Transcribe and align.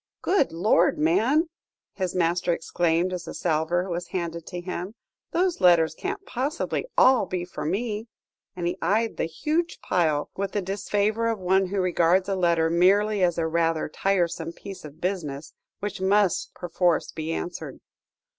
"Good 0.23 0.51
Lord, 0.51 0.97
man!" 0.97 1.47
his 1.93 2.15
master 2.15 2.51
exclaimed, 2.51 3.13
as 3.13 3.25
the 3.25 3.35
salver 3.35 3.87
was 3.87 4.07
handed 4.07 4.47
to 4.47 4.59
him, 4.59 4.95
"those 5.29 5.61
letters 5.61 5.93
can't 5.93 6.25
possibly 6.25 6.87
all 6.97 7.27
be 7.27 7.45
for 7.45 7.65
me," 7.65 8.07
and 8.55 8.65
he 8.65 8.79
eyed 8.81 9.17
the 9.17 9.25
huge 9.27 9.79
pile 9.79 10.31
with 10.35 10.53
the 10.53 10.61
disfavour 10.63 11.27
of 11.27 11.37
one 11.37 11.67
who 11.67 11.79
regards 11.79 12.27
a 12.27 12.35
letter 12.35 12.67
merely 12.67 13.21
as 13.23 13.37
a 13.37 13.45
rather 13.45 13.87
tiresome 13.87 14.53
piece 14.53 14.83
of 14.83 14.99
business, 14.99 15.53
which 15.81 16.01
must 16.01 16.51
perforce 16.55 17.11
be 17.11 17.31
answered. 17.31 17.79